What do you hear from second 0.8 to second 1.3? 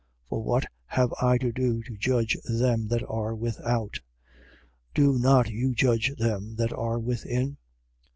have